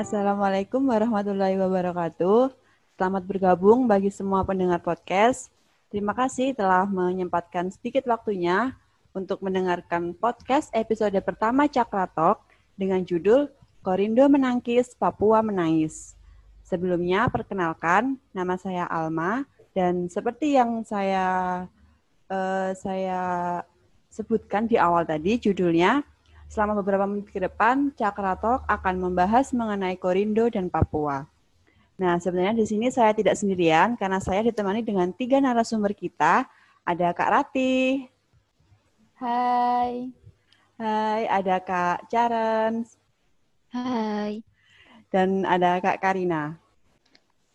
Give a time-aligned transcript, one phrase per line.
[0.00, 2.56] Assalamualaikum warahmatullahi wabarakatuh.
[2.96, 5.52] Selamat bergabung bagi semua pendengar podcast.
[5.92, 8.72] Terima kasih telah menyempatkan sedikit waktunya
[9.12, 12.40] untuk mendengarkan podcast episode pertama Cakratok
[12.80, 13.52] dengan judul
[13.84, 16.16] Korindo Menangkis, Papua Menangis.
[16.64, 19.44] Sebelumnya, perkenalkan, nama saya Alma,
[19.76, 21.68] dan seperti yang saya
[22.32, 23.20] uh, saya
[24.08, 26.00] sebutkan di awal tadi, judulnya,
[26.50, 31.22] selama beberapa menit ke depan, Cakratok akan membahas mengenai Korindo dan Papua.
[31.94, 36.50] Nah, sebenarnya di sini saya tidak sendirian karena saya ditemani dengan tiga narasumber kita.
[36.82, 38.02] Ada Kak Rati.
[39.14, 40.10] Hai.
[40.74, 42.82] Hai, ada Kak Caren.
[43.70, 44.42] Hai.
[45.14, 46.58] Dan ada Kak Karina.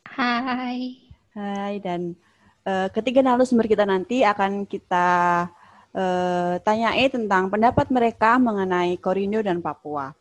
[0.08, 1.04] Hai.
[1.36, 2.16] Hai, dan
[2.64, 5.50] uh, ketiga narasumber kita nanti akan kita
[5.96, 10.12] uh, tanyai tentang pendapat mereka mengenai Korindo dan Papua.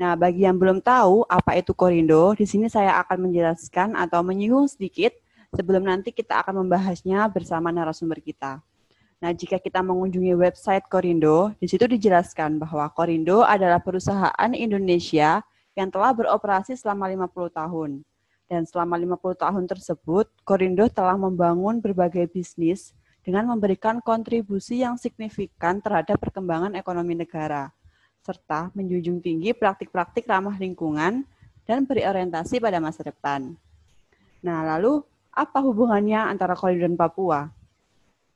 [0.00, 4.64] Nah, bagi yang belum tahu apa itu Korindo, di sini saya akan menjelaskan atau menyinggung
[4.64, 5.12] sedikit
[5.52, 8.64] sebelum nanti kita akan membahasnya bersama narasumber kita.
[9.20, 15.44] Nah, jika kita mengunjungi website Korindo, di situ dijelaskan bahwa Korindo adalah perusahaan Indonesia
[15.76, 17.90] yang telah beroperasi selama 50 tahun.
[18.48, 25.78] Dan selama 50 tahun tersebut, Korindo telah membangun berbagai bisnis dengan memberikan kontribusi yang signifikan
[25.78, 27.68] terhadap perkembangan ekonomi negara
[28.20, 31.24] serta menjunjung tinggi praktik-praktik ramah lingkungan
[31.64, 33.56] dan berorientasi pada masa depan.
[34.44, 37.48] Nah, lalu apa hubungannya antara Korindo dan Papua?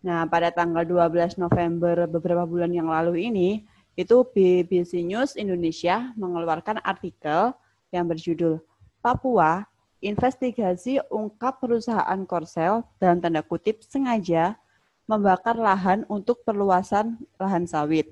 [0.04, 3.64] Nah, pada tanggal 12 November beberapa bulan yang lalu ini,
[3.96, 7.54] itu BBC News Indonesia mengeluarkan artikel
[7.94, 8.60] yang berjudul
[9.00, 9.64] Papua,
[10.02, 14.58] investigasi ungkap perusahaan Korsel dalam tanda kutip sengaja
[15.04, 18.08] membakar lahan untuk perluasan lahan sawit.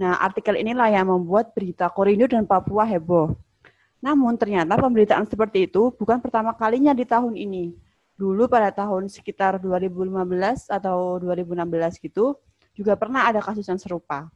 [0.00, 3.36] Nah, artikel inilah yang membuat berita Korindo dan Papua heboh.
[4.02, 7.70] Namun ternyata pemberitaan seperti itu bukan pertama kalinya di tahun ini.
[8.18, 12.34] Dulu pada tahun sekitar 2015 atau 2016 gitu,
[12.74, 14.26] juga pernah ada kasus yang serupa.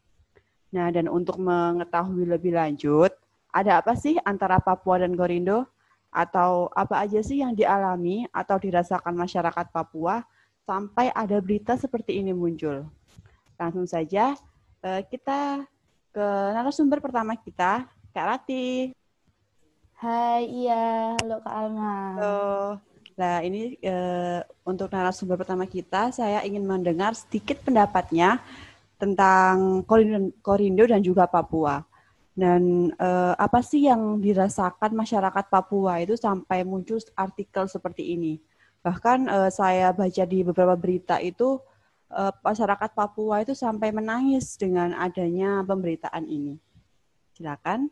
[0.71, 3.11] Nah, dan untuk mengetahui lebih lanjut,
[3.51, 5.67] ada apa sih antara Papua dan Korindo?
[6.13, 10.25] Atau apa aja sih yang dialami atau dirasakan masyarakat Papua
[10.67, 12.85] sampai ada berita seperti ini muncul?
[13.55, 14.35] Langsung saja,
[14.83, 15.63] uh, kita
[16.11, 18.91] ke narasumber pertama kita, Kak Rati.
[19.97, 21.17] Hai, iya.
[21.23, 21.95] Halo Kak Alma.
[22.19, 22.41] Halo.
[23.17, 28.43] Nah, ini uh, untuk narasumber pertama kita, saya ingin mendengar sedikit pendapatnya
[29.01, 31.81] tentang Korindo, Korindo dan juga Papua.
[32.37, 38.37] Dan uh, apa sih yang dirasakan masyarakat Papua itu sampai muncul artikel seperti ini?
[38.87, 41.59] Bahkan uh, saya baca di beberapa berita itu
[42.15, 46.55] uh, masyarakat Papua itu sampai menangis dengan adanya pemberitaan ini.
[47.35, 47.91] Silakan.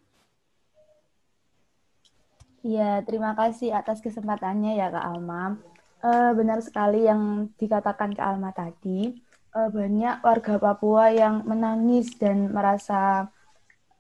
[2.63, 5.59] Iya, terima kasih atas kesempatannya ya Kak Alma.
[5.99, 9.19] Uh, benar sekali yang dikatakan Kak Alma tadi.
[9.51, 13.27] Uh, banyak warga Papua yang menangis dan merasa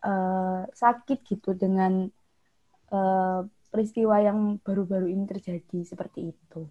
[0.07, 2.07] uh, sakit gitu dengan
[2.95, 3.43] uh,
[3.75, 6.71] peristiwa yang baru-baru ini terjadi seperti itu.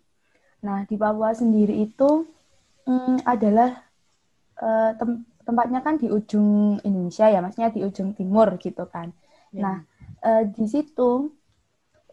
[0.63, 2.23] Nah, di Papua sendiri itu
[2.87, 3.83] hmm, adalah
[4.63, 9.11] uh, tem tempatnya kan di ujung Indonesia ya, maksudnya di ujung timur gitu kan.
[9.51, 9.59] Ya.
[9.59, 9.77] Nah,
[10.23, 11.35] uh, di situ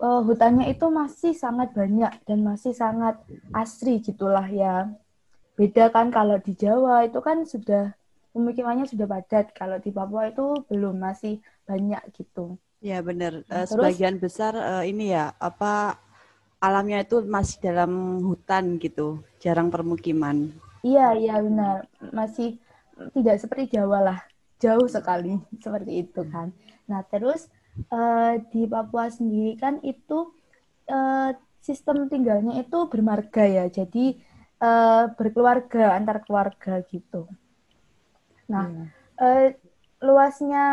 [0.03, 3.23] uh, hutannya itu masih sangat banyak dan masih sangat
[3.55, 4.91] asri gitulah ya.
[5.55, 7.95] Beda kan kalau di Jawa itu kan sudah
[8.35, 11.39] pemukimannya sudah padat, kalau di Papua itu belum masih
[11.71, 12.59] banyak gitu.
[12.83, 13.47] Ya benar.
[13.47, 16.03] Uh, sebagian besar uh, ini ya apa
[16.61, 20.53] alamnya itu masih dalam hutan gitu, jarang permukiman.
[20.85, 21.89] Iya, iya benar.
[22.13, 22.61] Masih
[23.17, 24.19] tidak seperti Jawa lah,
[24.61, 26.53] jauh sekali seperti itu kan.
[26.85, 27.49] Nah, terus
[27.89, 30.37] uh, di Papua sendiri kan itu
[30.93, 31.33] uh,
[31.65, 34.21] sistem tinggalnya itu bermarga ya, jadi
[34.61, 37.25] uh, berkeluarga antar keluarga gitu.
[38.53, 38.87] Nah, hmm.
[39.17, 39.49] uh,
[40.01, 40.65] luasnya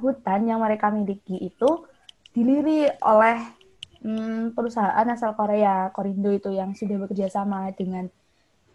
[0.00, 1.84] hutan yang mereka miliki itu
[2.32, 3.61] diliri oleh
[4.02, 8.10] hmm, perusahaan asal Korea, Korindo itu yang sudah bekerja sama dengan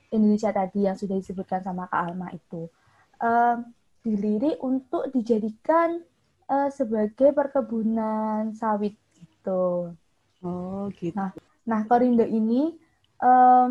[0.09, 2.71] Indonesia tadi yang sudah disebutkan sama Kak Alma itu.
[3.19, 3.59] Uh,
[4.07, 6.00] dilirik untuk dijadikan
[6.47, 9.91] uh, sebagai perkebunan sawit gitu.
[10.41, 11.12] Oh, gitu.
[11.12, 11.35] Nah,
[11.68, 12.71] nah Korindo ini
[13.19, 13.68] uh,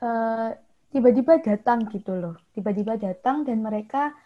[0.00, 0.50] uh,
[0.88, 2.40] tiba-tiba datang gitu loh.
[2.56, 4.16] Tiba-tiba datang dan mereka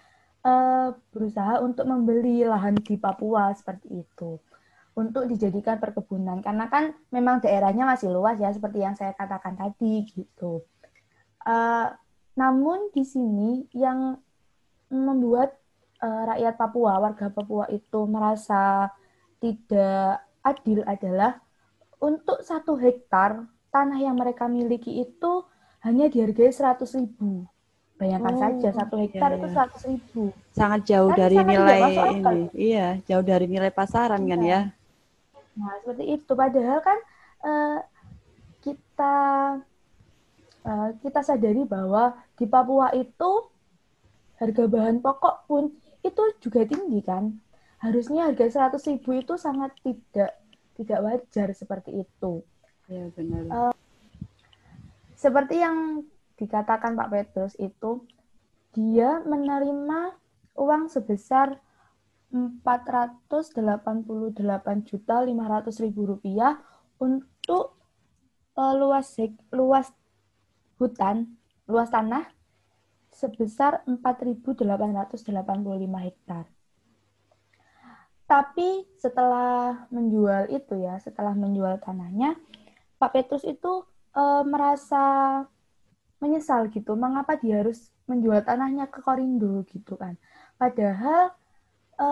[0.47, 4.39] uh, berusaha untuk membeli lahan di Papua seperti itu
[4.97, 10.09] untuk dijadikan perkebunan karena kan memang daerahnya masih luas ya seperti yang saya katakan tadi
[10.09, 10.65] gitu.
[11.45, 11.93] Uh,
[12.33, 14.17] namun di sini yang
[14.89, 15.53] membuat
[16.01, 18.89] uh, rakyat Papua, warga Papua itu merasa
[19.37, 21.45] tidak adil adalah
[22.01, 25.45] untuk satu hektar tanah yang mereka miliki itu
[25.85, 27.45] hanya dihargai seratus ribu.
[27.97, 29.55] Bayangkan oh, saja satu hektar iya, itu iya.
[29.57, 30.23] seratus ribu.
[30.53, 31.81] Sangat jauh kan dari nilai
[32.13, 32.41] ini.
[32.53, 34.33] Iya, jauh dari nilai pasaran kan iya.
[34.37, 34.61] kan ya.
[35.57, 36.33] Nah seperti itu.
[36.33, 36.99] Padahal kan
[37.43, 37.79] uh,
[38.61, 39.17] kita
[40.65, 43.49] uh, kita sadari bahwa di Papua itu
[44.37, 45.73] harga bahan pokok pun
[46.05, 47.37] itu juga tinggi kan.
[47.81, 50.33] Harusnya harga seratus ribu itu sangat tidak
[50.77, 52.45] tidak wajar seperti itu.
[52.87, 53.43] Ya benar.
[53.49, 53.75] Uh,
[55.17, 56.05] seperti yang
[56.37, 58.05] dikatakan Pak Petrus itu
[58.77, 60.13] dia menerima
[60.57, 61.57] uang sebesar
[62.65, 66.57] 488 juta 500 ribu rupiah
[67.01, 67.77] untuk
[68.57, 69.17] uh, luas
[69.53, 69.93] luas
[70.77, 71.37] hutan
[71.67, 72.37] luas tanah
[73.17, 75.25] sebesar 4.885
[76.05, 76.45] hektar.
[78.27, 82.35] Tapi setelah menjual itu ya, setelah menjual tanahnya,
[82.99, 85.47] Pak Petrus itu e, merasa
[86.19, 90.19] menyesal gitu, mengapa dia harus menjual tanahnya ke Korindo gitu kan.
[90.59, 91.33] Padahal
[91.97, 92.09] e,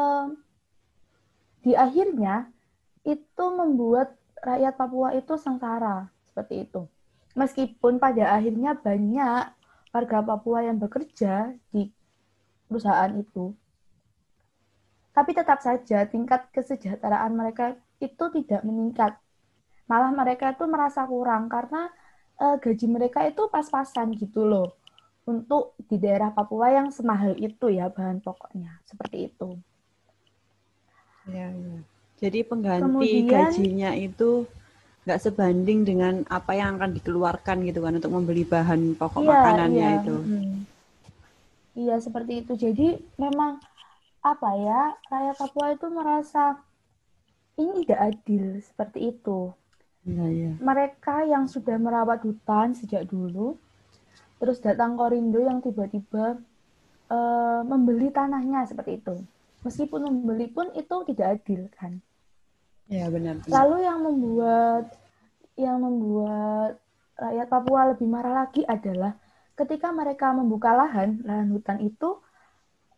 [1.64, 2.48] di akhirnya
[3.04, 6.88] itu membuat rakyat Papua itu sengsara seperti itu.
[7.34, 9.44] Meskipun pada akhirnya banyak
[9.90, 11.90] warga Papua yang bekerja di
[12.68, 13.54] perusahaan itu,
[15.14, 19.14] tapi tetap saja tingkat kesejahteraan mereka itu tidak meningkat.
[19.86, 21.86] Malah mereka itu merasa kurang karena
[22.42, 24.74] uh, gaji mereka itu pas-pasan gitu loh.
[25.24, 28.82] Untuk di daerah Papua yang semahal itu ya bahan pokoknya.
[28.84, 29.56] Seperti itu.
[31.28, 31.78] Ya, ya.
[32.20, 34.48] Jadi pengganti Kemudian, gajinya itu
[35.04, 39.88] nggak sebanding dengan apa yang akan dikeluarkan gitu kan untuk membeli bahan pokok iya, makanannya
[39.88, 39.98] iya.
[40.00, 40.16] itu.
[40.16, 40.56] Hmm.
[41.74, 42.52] Iya seperti itu.
[42.56, 42.88] Jadi
[43.20, 43.60] memang
[44.24, 46.56] apa ya rakyat Papua itu merasa
[47.60, 49.52] ini tidak adil seperti itu.
[50.04, 50.52] Ya, ya.
[50.60, 53.56] Mereka yang sudah merawat hutan sejak dulu,
[54.36, 56.40] terus datang Korindo yang tiba-tiba
[57.08, 59.16] uh, membeli tanahnya seperti itu.
[59.64, 61.98] Meskipun membeli pun itu tidak adil kan.
[62.86, 63.52] Ya benar, benar.
[63.52, 64.84] Lalu yang membuat
[65.56, 66.76] yang membuat
[67.16, 69.16] rakyat Papua lebih marah lagi adalah
[69.54, 72.18] ketika mereka membuka lahan lahan hutan itu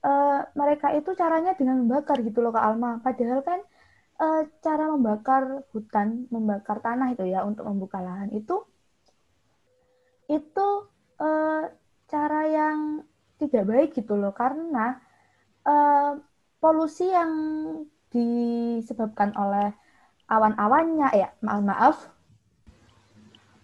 [0.02, 2.98] uh, mereka itu caranya dengan membakar gitu loh Kak Alma.
[2.98, 3.60] Padahal kan
[4.18, 8.66] uh, cara membakar hutan, membakar tanah itu ya untuk membuka lahan itu
[10.26, 10.68] itu
[11.22, 11.62] uh,
[12.10, 13.06] cara yang
[13.38, 14.98] tidak baik gitu loh karena
[15.62, 16.18] uh,
[16.66, 17.30] polusi yang
[18.10, 19.70] disebabkan oleh
[20.26, 21.08] awan-awannya.
[21.14, 21.96] Ya maaf maaf.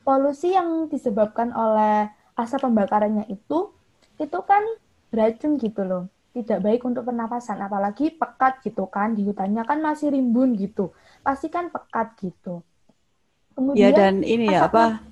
[0.07, 3.75] Polusi yang disebabkan oleh asap pembakarannya itu
[4.23, 4.63] itu kan
[5.11, 6.07] beracun gitu loh.
[6.33, 9.19] Tidak baik untuk pernapasan apalagi pekat gitu kan.
[9.19, 10.95] Di hutannya kan masih rimbun gitu.
[11.27, 12.63] Pasti kan pekat gitu.
[13.59, 15.03] Kemudian ya dan ini ya apa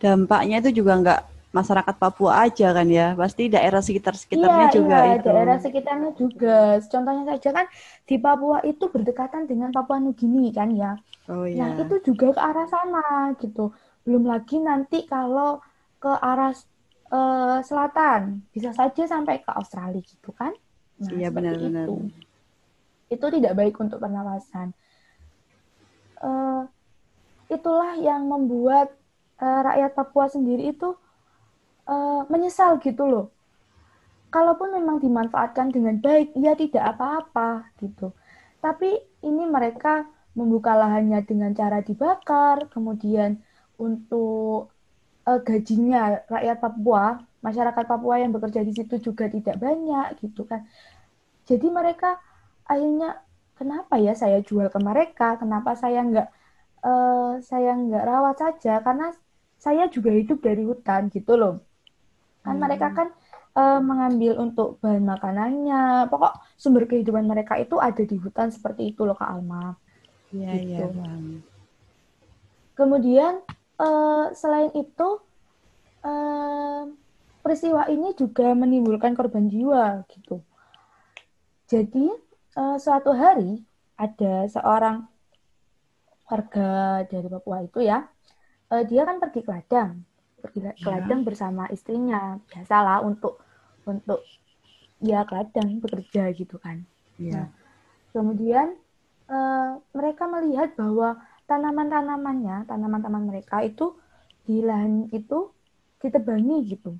[0.00, 1.20] dampaknya itu juga nggak
[1.54, 6.10] masyarakat Papua aja kan ya pasti daerah sekitar sekitarnya iya, juga iya, itu daerah sekitarnya
[6.18, 7.66] juga contohnya saja kan
[8.04, 10.98] di Papua itu berdekatan dengan Papua Nugini kan ya
[11.30, 11.70] oh, iya.
[11.70, 13.70] nah itu juga ke arah sana gitu
[14.02, 15.62] belum lagi nanti kalau
[16.02, 16.52] ke arah
[17.14, 20.52] uh, selatan bisa saja sampai ke Australia gitu kan
[21.00, 21.86] Nah, iya benar-benar.
[21.90, 21.96] Itu.
[23.10, 24.74] itu tidak baik untuk pernapasan.
[26.18, 26.64] Uh,
[27.52, 28.94] itulah yang membuat
[29.38, 30.96] uh, rakyat Papua sendiri itu
[31.88, 33.26] uh, menyesal gitu loh.
[34.32, 38.10] Kalaupun memang dimanfaatkan dengan baik, ya tidak apa-apa gitu.
[38.58, 43.38] Tapi ini mereka membuka lahannya dengan cara dibakar, kemudian
[43.78, 44.74] untuk
[45.28, 50.64] uh, gajinya rakyat Papua masyarakat Papua yang bekerja di situ juga tidak banyak gitu kan.
[51.44, 52.16] Jadi mereka
[52.64, 53.20] akhirnya
[53.60, 55.36] kenapa ya saya jual ke mereka?
[55.36, 56.28] Kenapa saya nggak
[56.80, 58.80] uh, saya nggak rawat saja?
[58.80, 59.12] Karena
[59.60, 61.60] saya juga hidup dari hutan gitu loh.
[62.44, 62.62] Kan hmm.
[62.62, 63.08] mereka kan
[63.56, 66.06] uh, mengambil untuk bahan makanannya.
[66.12, 69.74] Pokok sumber kehidupan mereka itu ada di hutan seperti itu loh Kak Alma.
[70.34, 70.86] Iya, iya gitu.
[71.00, 71.12] iya,
[72.74, 73.34] Kemudian
[73.78, 75.08] uh, selain itu
[76.02, 76.82] uh,
[77.40, 80.42] peristiwa ini juga menimbulkan korban jiwa gitu.
[81.70, 82.10] Jadi
[82.58, 83.62] uh, suatu hari
[83.94, 85.06] ada seorang
[86.26, 88.04] warga dari Papua itu ya,
[88.72, 90.02] uh, dia kan pergi ke ladang,
[90.44, 91.00] pergi ke ya.
[91.00, 93.40] ladang bersama istrinya, biasalah untuk
[93.88, 94.20] untuk
[95.00, 96.84] ya ke ladang bekerja gitu kan.
[97.16, 97.32] Ya.
[97.32, 97.46] Nah,
[98.12, 98.76] kemudian
[99.32, 101.16] uh, mereka melihat bahwa
[101.48, 103.96] tanaman-tanamannya, tanaman-tanaman mereka itu
[104.44, 105.48] di lahan itu
[106.04, 106.92] ditebangi gitu.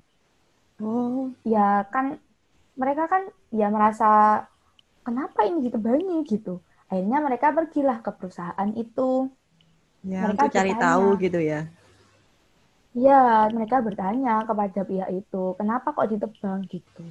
[0.81, 1.29] Oh.
[1.45, 2.17] Ya kan
[2.75, 4.43] mereka kan ya merasa
[5.05, 6.59] kenapa ini ditebangi gitu.
[6.89, 9.29] Akhirnya mereka pergilah ke perusahaan itu.
[10.05, 11.61] Ya, mereka untuk cari bertanya, tahu gitu ya.
[12.95, 17.03] Iya, mereka bertanya kepada pihak itu, kenapa kok ditebang gitu.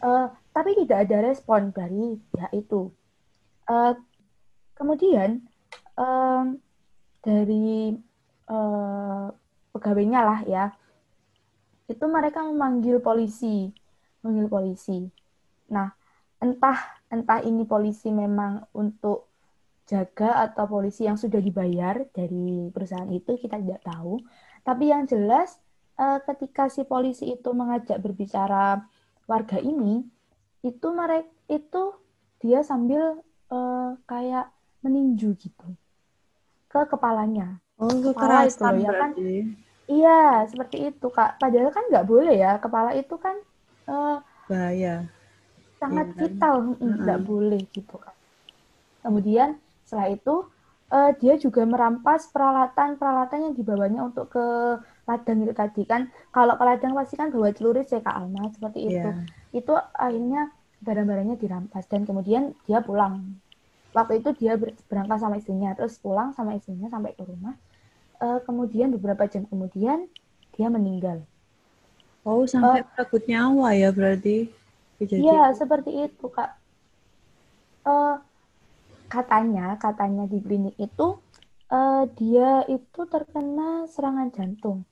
[0.00, 2.88] Uh, tapi tidak ada respon dari pihak itu.
[3.68, 3.92] Uh,
[4.72, 5.44] kemudian
[6.00, 6.56] um,
[7.20, 8.00] dari
[8.48, 9.28] uh,
[9.76, 10.64] pegawainya lah ya,
[11.84, 13.68] itu mereka memanggil polisi,
[14.24, 15.04] memanggil polisi.
[15.68, 15.92] Nah,
[16.40, 16.80] entah
[17.12, 19.28] entah ini polisi memang untuk
[19.84, 24.16] jaga atau polisi yang sudah dibayar dari perusahaan itu kita tidak tahu.
[24.64, 25.60] Tapi yang jelas
[26.00, 28.82] uh, ketika si polisi itu mengajak berbicara
[29.28, 30.02] warga ini,
[30.64, 31.92] itu mereka itu
[32.40, 33.20] dia sambil
[33.52, 34.48] uh, kayak
[34.80, 35.68] meninju gitu
[36.72, 37.60] ke kepalanya.
[37.76, 39.10] Oh, kepala itu ya kan?
[39.84, 41.36] Iya, seperti itu kak.
[41.36, 43.36] Padahal kan nggak boleh ya, kepala itu kan
[43.88, 44.18] uh,
[44.48, 45.04] bahaya
[45.84, 47.28] sangat iya, vital nggak uh-huh.
[47.28, 48.16] boleh gitu kan
[49.04, 50.34] kemudian setelah itu
[50.94, 54.46] uh, dia juga merampas peralatan-peralatan yang dibawanya untuk ke
[55.10, 56.06] ladang itu tadi kan?
[56.30, 59.10] Kalau ke ladang pasti kan bawa celurit ya kak Alma seperti itu.
[59.10, 59.26] Yeah.
[59.54, 60.50] itu akhirnya
[60.82, 63.38] barang-barangnya dirampas dan kemudian dia pulang.
[63.94, 67.54] Waktu itu dia berangkat sama istrinya terus pulang sama istrinya sampai ke rumah.
[68.22, 70.06] Uh, kemudian beberapa jam kemudian
[70.54, 71.22] dia meninggal.
[72.22, 74.50] Oh sampai uh, takut nyawa ya berarti.
[75.02, 76.54] Iya, seperti itu, Kak.
[77.84, 78.16] Uh,
[79.06, 81.20] katanya, katanya di klinik itu
[81.70, 84.84] uh, dia itu terkena serangan jantung.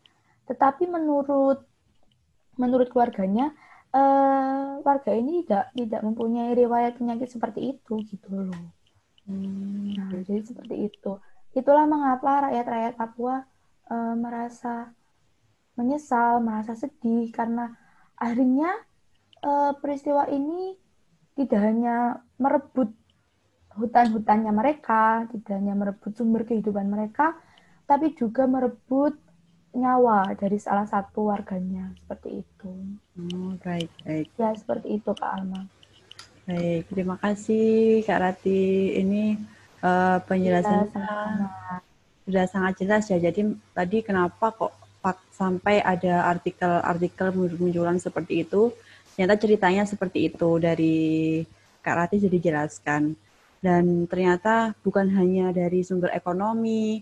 [0.48, 1.64] Tetapi menurut
[2.60, 3.56] menurut keluarganya
[3.94, 8.64] uh, warga ini tidak tidak mempunyai riwayat penyakit seperti itu gitu loh.
[9.28, 9.94] Hmm.
[9.94, 11.12] Nah, jadi seperti itu.
[11.52, 13.44] Itulah mengapa rakyat-rakyat Papua
[13.92, 14.90] uh, merasa
[15.76, 17.72] menyesal, merasa sedih karena
[18.16, 18.72] akhirnya
[19.44, 20.76] uh, peristiwa ini
[21.32, 22.92] tidak hanya merebut
[23.78, 27.36] hutan-hutannya mereka, tidak hanya merebut sumber kehidupan mereka,
[27.88, 29.16] tapi juga merebut
[29.72, 32.72] nyawa dari salah satu warganya seperti itu.
[33.16, 34.26] Oh, baik, baik.
[34.36, 35.64] Ya, seperti itu Kak Alma.
[36.44, 38.98] Baik, terima kasih Kak Rati.
[39.00, 39.40] Ini
[39.80, 41.80] uh, penjelasannya ya,
[42.28, 43.16] sudah sangat jelas ya.
[43.16, 44.74] Jadi tadi kenapa kok
[45.32, 48.70] sampai ada artikel-artikel munculan seperti itu?
[49.12, 50.96] ternyata ceritanya seperti itu dari
[51.84, 53.12] Kak Rati jadi jelaskan.
[53.62, 56.98] Dan ternyata bukan hanya dari sumber ekonomi,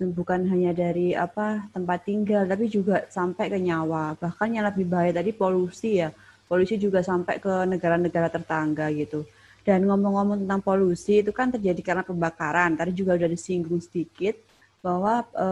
[0.00, 4.16] bukan hanya dari apa tempat tinggal, tapi juga sampai ke nyawa.
[4.16, 6.08] Bahkan yang lebih bahaya tadi polusi ya.
[6.48, 9.28] Polusi juga sampai ke negara-negara tetangga gitu.
[9.68, 12.72] Dan ngomong-ngomong tentang polusi itu kan terjadi karena pembakaran.
[12.72, 14.40] Tadi juga udah disinggung sedikit
[14.80, 15.48] bahwa e,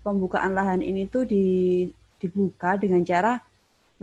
[0.00, 1.84] pembukaan lahan ini tuh di,
[2.16, 3.36] dibuka dengan cara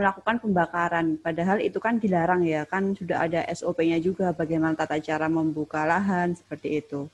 [0.01, 1.21] melakukan pembakaran.
[1.21, 6.33] Padahal itu kan dilarang ya, kan sudah ada SOP-nya juga bagaimana tata cara membuka lahan
[6.33, 7.05] seperti itu.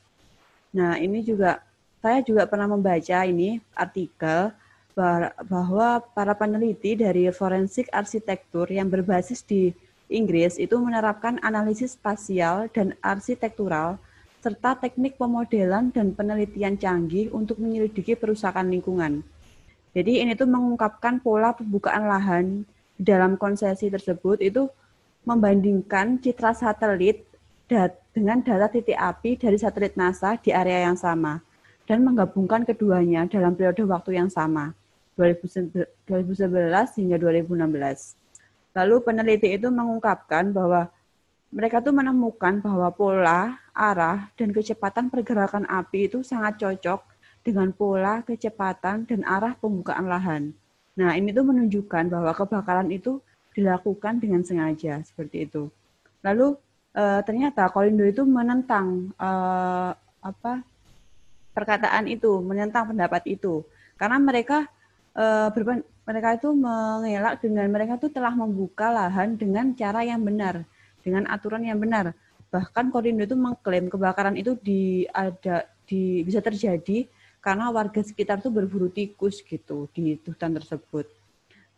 [0.72, 1.60] Nah, ini juga
[2.00, 4.56] saya juga pernah membaca ini artikel
[5.46, 9.70] bahwa para peneliti dari forensik arsitektur yang berbasis di
[10.08, 14.00] Inggris itu menerapkan analisis spasial dan arsitektural
[14.39, 19.20] serta teknik pemodelan dan penelitian canggih untuk menyelidiki perusakan lingkungan.
[19.91, 22.46] Jadi ini tuh mengungkapkan pola pembukaan lahan
[22.98, 24.66] dalam konsesi tersebut itu
[25.24, 27.24] membandingkan citra satelit
[27.70, 31.44] dat dengan data titik api dari satelit NASA di area yang sama
[31.86, 34.74] dan menggabungkan keduanya dalam periode waktu yang sama
[35.18, 35.89] 2011
[36.98, 38.18] hingga 2016.
[38.77, 40.89] Lalu peneliti itu mengungkapkan bahwa
[41.50, 47.01] mereka tuh menemukan bahwa pola, arah, dan kecepatan pergerakan api itu sangat cocok
[47.42, 50.44] dengan pola, kecepatan, dan arah pembukaan lahan.
[50.98, 53.22] Nah, ini tuh menunjukkan bahwa kebakaran itu
[53.54, 55.70] dilakukan dengan sengaja, seperti itu.
[56.25, 56.58] Lalu
[56.94, 59.30] e, ternyata Kolindo itu menentang e,
[60.22, 60.66] apa
[61.54, 63.62] perkataan itu, menentang pendapat itu,
[63.98, 64.66] karena mereka
[65.13, 70.66] e, berpen, mereka itu mengelak dengan mereka itu telah membuka lahan dengan cara yang benar,
[71.06, 72.18] dengan aturan yang benar.
[72.50, 77.06] Bahkan Kolindo itu mengklaim kebakaran itu di ada di bisa terjadi
[77.48, 81.08] karena warga sekitar tuh berburu tikus gitu di hutan tersebut.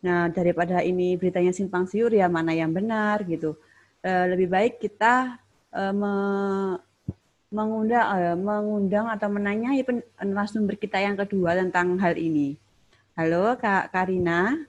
[0.01, 3.53] Nah, daripada ini beritanya simpang siur ya mana yang benar gitu.
[4.01, 5.37] E, lebih baik kita
[5.69, 6.13] e, me,
[7.53, 9.85] mengundang e, mengundang atau menanyai
[10.25, 12.57] narasumber kita yang kedua tentang hal ini.
[13.13, 14.65] Halo Kak Karina.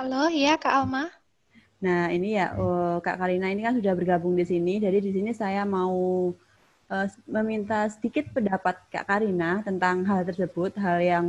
[0.00, 1.12] Halo, iya Kak Alma.
[1.84, 4.80] Nah, ini ya oh, Kak Karina ini kan sudah bergabung di sini.
[4.80, 6.32] Jadi di sini saya mau
[6.90, 11.26] uh, meminta sedikit pendapat Kak Karina tentang hal tersebut, hal yang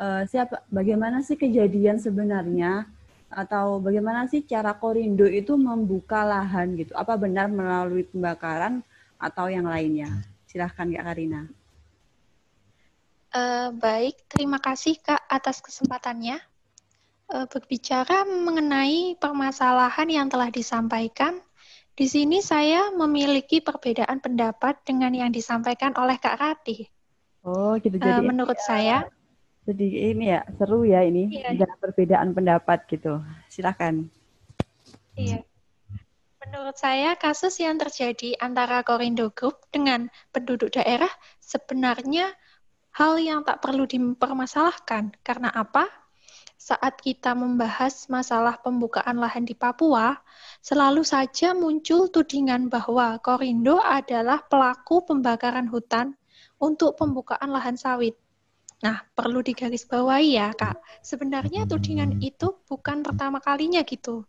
[0.00, 2.88] uh, siapa, bagaimana sih kejadian sebenarnya
[3.28, 6.96] atau bagaimana sih cara Korindo itu membuka lahan gitu?
[6.96, 8.80] Apa benar melalui pembakaran
[9.20, 10.08] atau yang lainnya?
[10.48, 11.42] Silahkan Kak Karina.
[13.36, 16.40] Uh, baik, terima kasih Kak atas kesempatannya.
[17.26, 21.42] Uh, berbicara mengenai permasalahan yang telah disampaikan,
[21.96, 26.84] di sini saya memiliki perbedaan pendapat dengan yang disampaikan oleh Kak Rati.
[27.40, 28.20] Oh, gitu jadi.
[28.20, 28.66] Uh, menurut ya.
[28.68, 28.96] saya,
[29.64, 31.66] jadi ini ya seru ya ini iya.
[31.80, 33.24] perbedaan pendapat gitu.
[33.48, 34.12] Silakan.
[35.16, 35.40] Iya.
[36.46, 41.10] Menurut saya kasus yang terjadi antara Korindo Group dengan penduduk daerah
[41.42, 42.30] sebenarnya
[42.94, 45.16] hal yang tak perlu dipermasalahkan.
[45.26, 45.90] Karena apa?
[46.66, 50.18] Saat kita membahas masalah pembukaan lahan di Papua,
[50.58, 56.18] selalu saja muncul tudingan bahwa Korindo adalah pelaku pembakaran hutan
[56.58, 58.18] untuk pembukaan lahan sawit.
[58.82, 60.82] Nah, perlu digarisbawahi ya, Kak.
[61.06, 64.26] Sebenarnya tudingan itu bukan pertama kalinya gitu.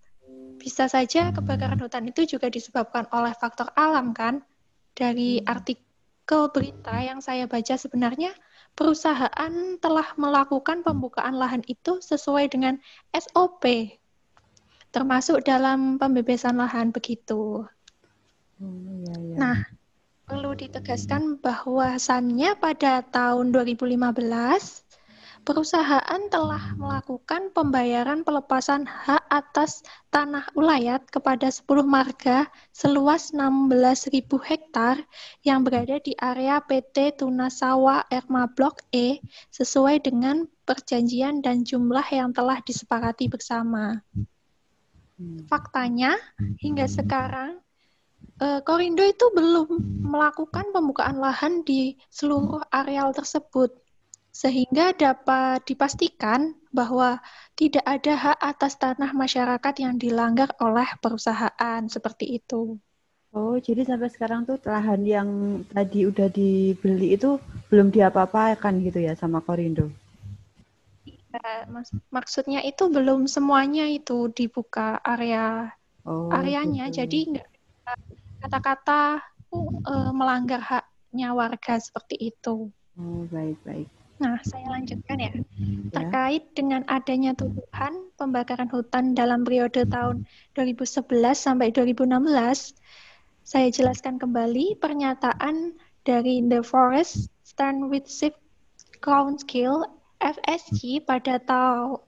[0.62, 4.46] Bisa saja kebakaran hutan itu juga disebabkan oleh faktor alam kan?
[4.94, 5.87] Dari artikel
[6.52, 8.36] berita yang saya baca sebenarnya
[8.78, 12.78] perusahaan telah melakukan pembukaan lahan itu sesuai dengan
[13.16, 13.96] SOP.
[14.92, 17.66] Termasuk dalam pembebasan lahan begitu.
[18.58, 19.36] Oh, iya, iya.
[19.38, 19.58] Nah,
[20.28, 24.87] perlu ditegaskan bahwasannya pada tahun 2015
[25.48, 29.80] perusahaan telah melakukan pembayaran pelepasan hak atas
[30.12, 35.08] tanah ulayat kepada 10 marga seluas 16.000 hektar
[35.48, 39.24] yang berada di area PT Tunasawa Erma Blok E
[39.56, 44.04] sesuai dengan perjanjian dan jumlah yang telah disepakati bersama.
[45.48, 46.20] Faktanya,
[46.60, 47.63] hingga sekarang
[48.44, 49.72] uh, Korindo itu belum
[50.12, 53.87] melakukan pembukaan lahan di seluruh areal tersebut,
[54.38, 57.17] sehingga dapat dipastikan bahwa
[57.58, 62.77] tidak ada hak atas tanah masyarakat yang dilanggar oleh perusahaan seperti itu.
[63.34, 65.30] Oh, jadi sampai sekarang tuh lahan yang
[65.73, 67.41] tadi udah dibeli itu
[67.73, 69.89] belum diapa-apakan gitu ya sama Korindo?
[71.10, 75.73] Iya, mas maksudnya itu belum semuanya itu dibuka area
[76.06, 77.04] oh, areanya, gitu.
[77.04, 77.50] jadi nggak
[78.45, 79.17] kata-kata
[79.50, 82.69] uh, melanggar haknya warga seperti itu.
[82.97, 83.89] Oh, baik, baik.
[84.17, 85.30] Nah, saya lanjutkan ya.
[85.30, 85.43] ya.
[85.93, 90.25] Terkait dengan adanya tuduhan pembakaran hutan dalam periode tahun
[90.58, 91.06] 2011
[91.38, 92.73] sampai 2016,
[93.45, 98.36] saya jelaskan kembali pernyataan dari The Forest Stand with Safe
[99.06, 99.86] Council
[100.17, 101.38] FSG pada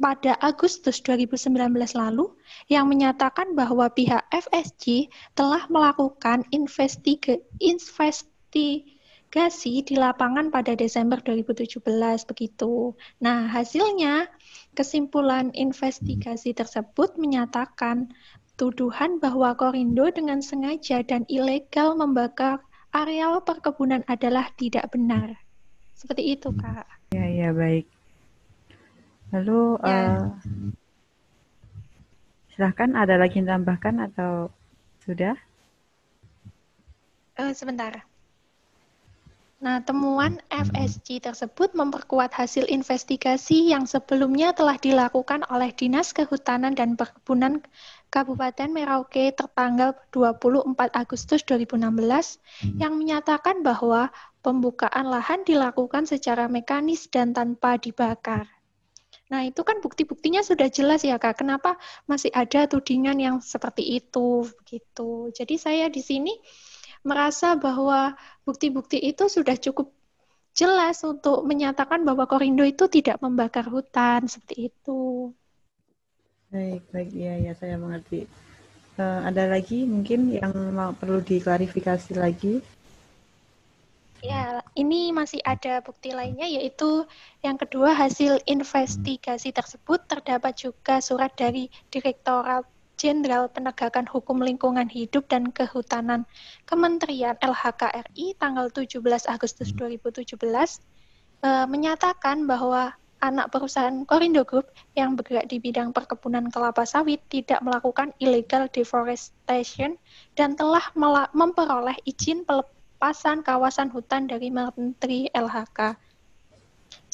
[0.01, 1.53] pada Agustus 2019
[1.93, 2.33] lalu
[2.65, 7.37] yang menyatakan bahwa pihak FSG telah melakukan investiga
[9.29, 11.85] investigasi di lapangan pada Desember 2017
[12.25, 12.97] begitu.
[13.21, 14.25] Nah, hasilnya
[14.73, 18.09] kesimpulan investigasi tersebut menyatakan
[18.57, 25.37] tuduhan bahwa Korindo dengan sengaja dan ilegal membakar areal perkebunan adalah tidak benar.
[25.93, 26.89] Seperti itu, Kak.
[27.13, 27.85] Ya, ya, baik.
[29.29, 30.25] Lalu ya.
[30.25, 30.25] uh,
[32.49, 34.49] silahkan ada lagi yang tambahkan atau
[35.05, 35.37] sudah?
[37.37, 38.08] Uh, sebentar.
[39.59, 46.95] Nah, temuan FSG tersebut memperkuat hasil investigasi yang sebelumnya telah dilakukan oleh Dinas Kehutanan dan
[46.95, 47.59] Perkebunan
[48.07, 52.39] Kabupaten Merauke tertanggal 24 Agustus 2016
[52.79, 58.47] yang menyatakan bahwa pembukaan lahan dilakukan secara mekanis dan tanpa dibakar.
[59.27, 61.43] Nah, itu kan bukti-buktinya sudah jelas ya, Kak.
[61.43, 61.75] Kenapa
[62.07, 65.29] masih ada tudingan yang seperti itu gitu.
[65.35, 66.33] Jadi saya di sini
[67.03, 69.91] merasa bahwa bukti-bukti itu sudah cukup
[70.53, 75.31] jelas untuk menyatakan bahwa Korindo itu tidak membakar hutan seperti itu.
[76.49, 78.25] Baik, baik ya, ya saya mengerti.
[78.99, 82.59] Uh, ada lagi mungkin yang mau perlu diklarifikasi lagi?
[84.19, 87.07] Ya, ini masih ada bukti lainnya yaitu
[87.39, 92.67] yang kedua hasil investigasi tersebut terdapat juga surat dari Direktorat
[92.99, 96.27] Jenderal Penegakan Hukum Lingkungan Hidup dan Kehutanan
[96.67, 98.99] Kementerian LHKRI tanggal 17
[99.31, 102.91] Agustus 2017 eh, menyatakan bahwa
[103.23, 104.67] anak perusahaan Korindo Group
[104.99, 109.95] yang bergerak di bidang perkebunan kelapa sawit tidak melakukan illegal deforestation
[110.35, 110.83] dan telah
[111.31, 115.95] memperoleh izin pelepasan pelepasan kawasan hutan dari Menteri LHK.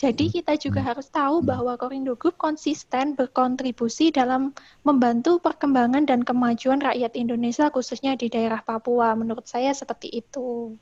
[0.06, 0.89] Jadi kita juga hmm.
[0.94, 4.54] harus tahu bahwa Korindo Group konsisten berkontribusi dalam
[4.86, 9.18] membantu perkembangan dan kemajuan rakyat Indonesia khususnya di daerah Papua.
[9.18, 10.78] Menurut saya seperti itu.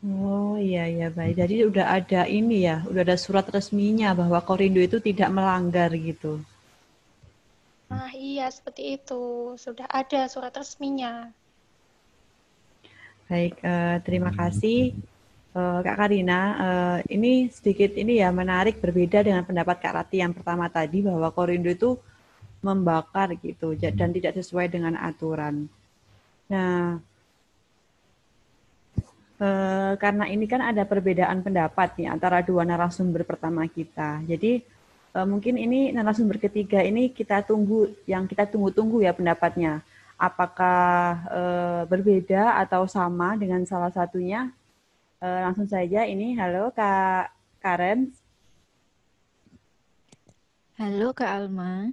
[0.00, 1.36] Oh iya iya baik.
[1.36, 6.40] Jadi udah ada ini ya, udah ada surat resminya bahwa Korindo itu tidak melanggar gitu.
[7.92, 11.28] Nah iya seperti itu, sudah ada surat resminya.
[13.28, 14.96] Baik, uh, terima kasih
[15.56, 16.40] uh, Kak Karina.
[16.60, 21.32] Uh, ini sedikit ini ya menarik berbeda dengan pendapat Kak Rati yang pertama tadi bahwa
[21.32, 21.96] Korindo itu
[22.60, 25.64] membakar gitu dan tidak sesuai dengan aturan.
[26.52, 27.00] Nah,
[29.36, 34.24] Eh, karena ini kan ada perbedaan pendapat nih antara dua narasumber pertama kita.
[34.24, 34.64] Jadi
[35.12, 39.84] eh, mungkin ini narasumber ketiga ini kita tunggu yang kita tunggu-tunggu ya pendapatnya.
[40.16, 40.80] Apakah
[41.28, 44.48] eh, berbeda atau sama dengan salah satunya?
[45.16, 47.32] Eh, langsung saja ini halo Kak
[47.64, 48.12] Karen.
[50.76, 51.88] Halo Kak Alma.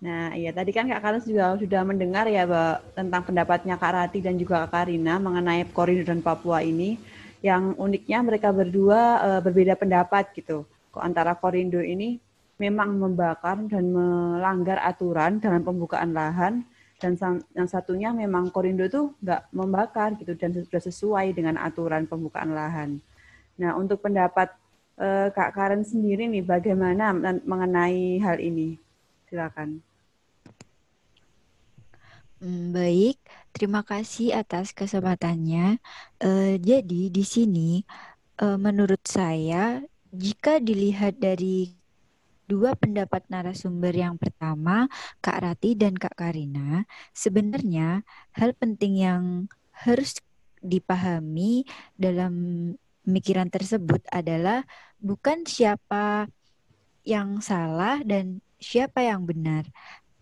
[0.00, 4.24] Nah, iya tadi kan Kak Karus juga sudah mendengar ya Mbak, tentang pendapatnya Kak Rati
[4.24, 6.96] dan juga Kak Karina mengenai koridor dan Papua ini.
[7.44, 10.64] Yang uniknya mereka berdua e, berbeda pendapat gitu.
[10.88, 12.16] Kok antara korindo ini
[12.56, 16.64] memang membakar dan melanggar aturan dalam pembukaan lahan
[17.04, 17.20] dan
[17.52, 22.96] yang satunya memang korindo itu nggak membakar gitu dan sudah sesuai dengan aturan pembukaan lahan.
[23.60, 24.48] Nah, untuk pendapat
[24.96, 27.12] e, Kak Karen sendiri nih bagaimana
[27.44, 28.80] mengenai hal ini?
[29.28, 29.84] Silakan.
[32.40, 33.20] Hmm, baik,
[33.52, 35.80] terima kasih atas kesempatannya.
[36.20, 37.88] Uh, jadi di sini,
[38.36, 39.80] uh, menurut saya,
[40.12, 41.72] jika dilihat dari
[42.44, 44.86] dua pendapat narasumber yang pertama,
[45.24, 46.84] Kak Rati dan Kak Karina,
[47.16, 48.04] sebenarnya
[48.36, 49.24] hal penting yang
[49.74, 50.20] harus
[50.64, 52.34] dipahami dalam
[53.04, 54.64] pemikiran tersebut adalah
[54.96, 56.28] bukan siapa
[57.04, 59.68] yang salah dan siapa yang benar,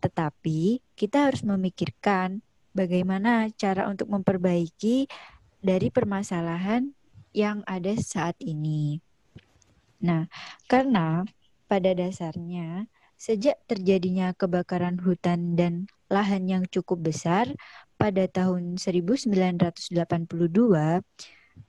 [0.02, 2.42] tetapi kita harus memikirkan
[2.74, 5.06] bagaimana cara untuk memperbaiki
[5.62, 6.90] dari permasalahan
[7.30, 8.98] yang ada saat ini.
[10.02, 10.26] Nah,
[10.66, 11.22] karena
[11.72, 12.84] pada dasarnya
[13.16, 17.48] sejak terjadinya kebakaran hutan dan lahan yang cukup besar
[17.96, 19.96] pada tahun 1982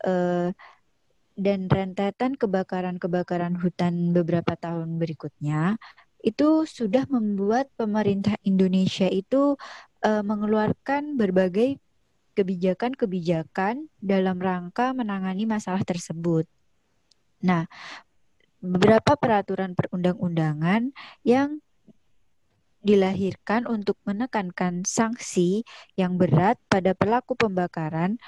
[0.03, 0.49] eh,
[1.33, 5.81] dan rentetan kebakaran-kebakaran hutan beberapa tahun berikutnya,
[6.23, 9.59] itu sudah membuat pemerintah Indonesia itu
[10.07, 11.81] uh, mengeluarkan berbagai
[12.33, 16.47] kebijakan-kebijakan dalam rangka menangani masalah tersebut.
[17.43, 17.67] Nah,
[18.63, 20.95] beberapa peraturan perundang-undangan
[21.27, 21.59] yang
[22.83, 25.67] dilahirkan untuk menekankan sanksi
[25.99, 28.19] yang berat pada pelaku pembakaran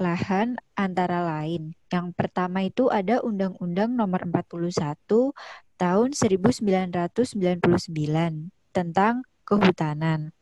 [0.00, 1.76] lahan antara lain.
[1.92, 5.32] Yang pertama itu ada Undang-Undang Nomor 41
[5.76, 7.60] tahun 1999
[8.74, 10.32] tentang kehutanan.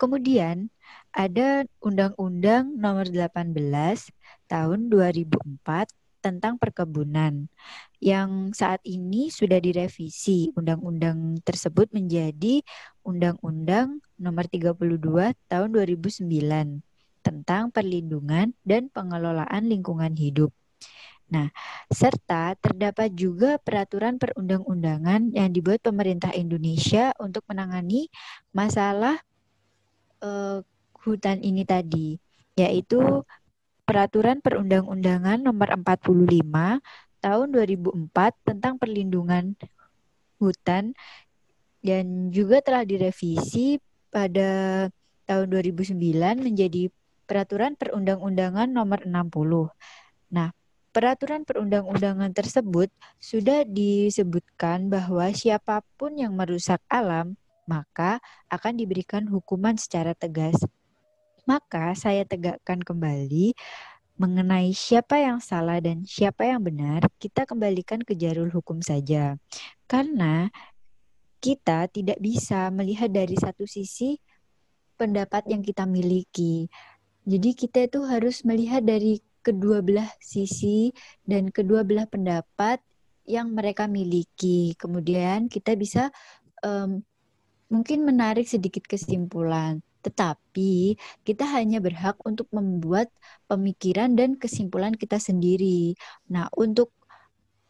[0.00, 0.70] Kemudian
[1.14, 3.54] ada Undang-Undang Nomor 18
[4.50, 7.48] tahun 2004 tentang perkebunan
[8.00, 12.64] yang saat ini sudah direvisi undang-undang tersebut menjadi
[13.04, 14.76] Undang-Undang Nomor 32
[15.48, 16.24] tahun 2009
[17.20, 20.52] tentang perlindungan dan pengelolaan lingkungan hidup.
[21.30, 21.46] Nah,
[21.86, 28.10] serta terdapat juga peraturan perundang-undangan yang dibuat pemerintah Indonesia untuk menangani
[28.50, 29.14] masalah
[30.24, 30.58] uh,
[31.06, 32.18] hutan ini tadi,
[32.58, 33.22] yaitu
[33.90, 36.78] peraturan perundang-undangan nomor 45
[37.18, 39.58] tahun 2004 tentang perlindungan
[40.38, 40.94] hutan
[41.82, 43.82] dan juga telah direvisi
[44.14, 44.86] pada
[45.26, 45.98] tahun 2009
[46.38, 46.86] menjadi
[47.26, 49.70] Peraturan Perundang-undangan Nomor 60.
[50.34, 50.54] Nah,
[50.94, 57.34] peraturan perundang-undangan tersebut sudah disebutkan bahwa siapa pun yang merusak alam
[57.66, 60.58] maka akan diberikan hukuman secara tegas.
[61.48, 63.54] Maka saya tegakkan kembali
[64.20, 69.40] mengenai siapa yang salah dan siapa yang benar, kita kembalikan ke jalur hukum saja.
[69.88, 70.52] Karena
[71.40, 74.20] kita tidak bisa melihat dari satu sisi
[75.00, 76.68] pendapat yang kita miliki.
[77.24, 80.92] Jadi kita itu harus melihat dari kedua belah sisi
[81.24, 82.84] dan kedua belah pendapat
[83.24, 84.76] yang mereka miliki.
[84.76, 86.12] Kemudian kita bisa
[86.60, 87.00] um,
[87.72, 89.80] mungkin menarik sedikit kesimpulan.
[90.00, 93.12] Tetapi kita hanya berhak untuk membuat
[93.46, 95.96] pemikiran dan kesimpulan kita sendiri.
[96.28, 96.92] Nah, untuk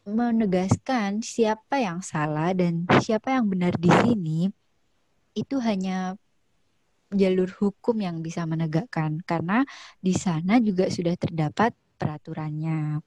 [0.07, 4.39] menegaskan siapa yang salah dan siapa yang benar di sini,
[5.37, 6.17] itu hanya
[7.11, 9.67] jalur hukum yang bisa menegakkan karena
[9.99, 13.03] di sana juga sudah terdapat peraturannya.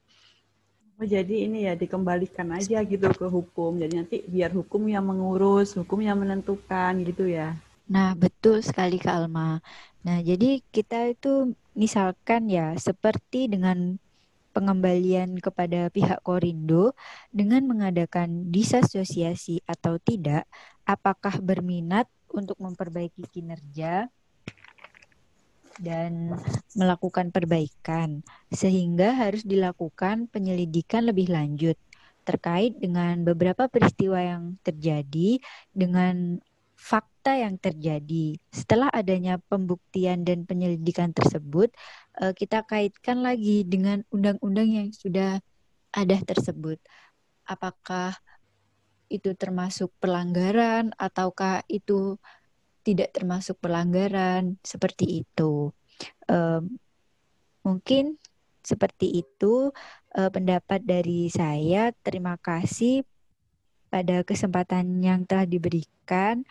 [0.94, 3.82] Oh, jadi ini ya dikembalikan aja gitu ke hukum.
[3.82, 7.58] Jadi nanti biar hukum yang mengurus, hukum yang menentukan gitu ya.
[7.84, 9.60] Nah, betul sekali Kak Alma.
[10.08, 14.00] Nah, jadi kita itu misalkan ya seperti dengan
[14.56, 16.94] pengembalian kepada pihak Korindo
[17.34, 20.48] dengan mengadakan disasosiasi atau tidak,
[20.86, 24.08] apakah berminat untuk memperbaiki kinerja
[25.82, 26.38] dan
[26.78, 28.22] melakukan perbaikan,
[28.54, 31.74] sehingga harus dilakukan penyelidikan lebih lanjut
[32.24, 35.42] terkait dengan beberapa peristiwa yang terjadi
[35.74, 36.40] dengan
[36.78, 38.36] fakta yang terjadi.
[38.52, 41.72] Setelah adanya pembuktian dan penyelidikan tersebut,
[42.20, 45.40] eh, kita kaitkan lagi dengan undang-undang yang sudah
[45.96, 46.76] ada tersebut.
[47.48, 48.20] Apakah
[49.08, 52.20] itu termasuk pelanggaran ataukah itu
[52.84, 55.72] tidak termasuk pelanggaran seperti itu.
[57.64, 58.20] Mungkin
[58.64, 59.72] seperti itu
[60.16, 61.92] uh, pendapat dari saya.
[62.00, 63.04] Terima kasih
[63.92, 66.44] pada kesempatan yang telah diberikan.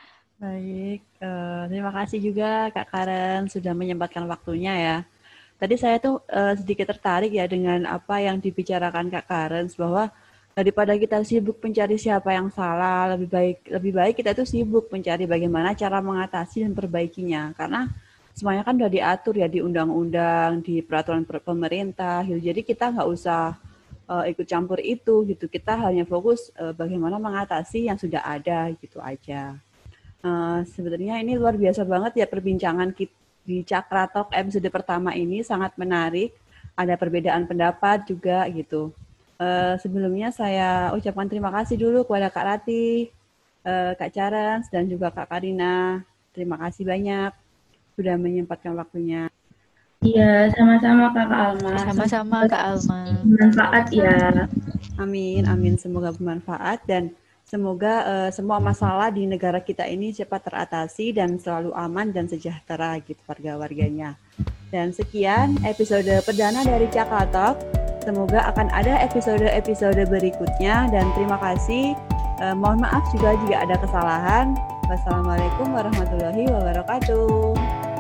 [0.44, 4.98] Baik, uh, terima kasih juga Kak Karen sudah menyempatkan waktunya ya.
[5.56, 10.12] Tadi saya tuh uh, sedikit tertarik ya dengan apa yang dibicarakan Kak Karen bahwa
[10.52, 15.24] daripada kita sibuk mencari siapa yang salah, lebih baik lebih baik kita itu sibuk mencari
[15.24, 17.56] bagaimana cara mengatasi dan perbaikinya.
[17.56, 17.88] Karena
[18.36, 22.20] semuanya kan sudah diatur ya di undang-undang, di peraturan pemerintah.
[22.28, 22.52] Gitu.
[22.52, 23.56] Jadi kita nggak usah
[24.12, 25.48] uh, ikut campur itu gitu.
[25.48, 29.56] Kita hanya fokus uh, bagaimana mengatasi yang sudah ada gitu aja.
[30.24, 33.12] Uh, sebenarnya ini luar biasa banget ya perbincangan kita
[33.44, 36.32] di Cakratok episode pertama ini sangat menarik.
[36.74, 38.96] Ada perbedaan pendapat juga gitu.
[39.36, 43.12] Uh, sebelumnya saya ucapkan terima kasih dulu kepada Kak Rati,
[43.68, 46.02] uh, Kak Carans, dan juga Kak Karina.
[46.32, 47.36] Terima kasih banyak
[47.94, 49.30] sudah menyempatkan waktunya.
[50.04, 51.74] Iya, sama-sama Kak Alma.
[51.84, 53.00] Sama-sama Kak Alma.
[53.24, 54.48] Bermanfaat ya.
[55.00, 55.80] Amin, amin.
[55.80, 61.76] Semoga bermanfaat dan Semoga uh, semua masalah di negara kita ini cepat teratasi dan selalu
[61.76, 64.16] aman dan sejahtera gitu warga-warganya.
[64.74, 67.62] Dan sekian episode perdana dari Cakal Talk.
[68.02, 71.94] Semoga akan ada episode-episode berikutnya dan terima kasih.
[72.42, 74.58] Uh, mohon maaf juga jika ada kesalahan.
[74.90, 77.93] Wassalamualaikum warahmatullahi wabarakatuh.